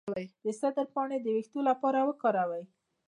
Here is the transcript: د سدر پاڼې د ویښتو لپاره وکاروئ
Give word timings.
د 0.43 0.45
سدر 0.59 0.85
پاڼې 0.93 1.17
د 1.21 1.27
ویښتو 1.35 1.59
لپاره 1.69 1.99
وکاروئ 2.09 2.63